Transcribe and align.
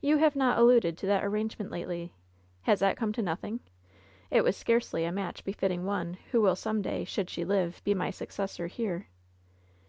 You 0.00 0.16
have 0.16 0.34
not 0.34 0.58
alluded 0.58 0.98
to 0.98 1.06
that 1.06 1.22
arrangement 1.22 1.70
lately. 1.70 2.12
Has 2.62 2.80
that 2.80 2.96
come 2.96 3.12
to 3.12 3.22
nothing? 3.22 3.60
It 4.28 4.42
was 4.42 4.56
scarcely 4.56 5.04
a 5.04 5.12
match 5.12 5.44
be 5.44 5.52
fitting 5.52 5.84
one 5.84 6.18
who 6.32 6.40
will 6.40 6.56
some 6.56 6.82
day, 6.82 7.04
should 7.04 7.30
she 7.30 7.44
live, 7.44 7.80
be 7.84 7.94
my 7.94 8.10
suc 8.10 8.30
cessor 8.30 8.66
here. 8.66 9.06